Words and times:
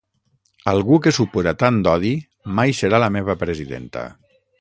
Algú 0.71 0.97
que 1.07 1.13
supura 1.17 1.53
tant 1.63 1.77
odi 1.91 2.13
mai 2.61 2.73
serà 2.79 3.01
la 3.05 3.11
meva 3.19 3.37
presidenta. 3.43 4.07